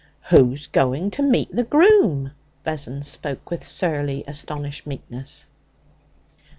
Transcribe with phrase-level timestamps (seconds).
[0.31, 2.31] 'Who's to meet the groom?'
[2.65, 5.45] Vessons spoke with surly, astonished meekness.